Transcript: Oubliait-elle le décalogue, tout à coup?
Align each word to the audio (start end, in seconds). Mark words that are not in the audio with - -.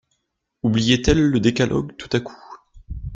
Oubliait-elle 0.63 1.27
le 1.29 1.39
décalogue, 1.39 1.95
tout 1.95 2.09
à 2.13 2.19
coup? 2.21 2.55